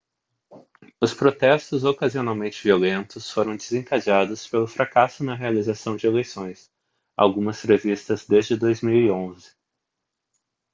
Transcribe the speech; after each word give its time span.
os 0.99 1.13
protestos 1.13 1.83
ocasionalmente 1.83 2.63
violentos 2.63 3.29
foram 3.29 3.55
desencadeados 3.55 4.47
pelo 4.47 4.65
fracasso 4.65 5.23
na 5.23 5.35
realização 5.35 5.95
de 5.95 6.07
eleições 6.07 6.71
algumas 7.15 7.61
previstas 7.61 8.25
desde 8.25 8.57
2011 8.57 9.55